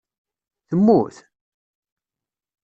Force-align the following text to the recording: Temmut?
Temmut? 0.67 1.15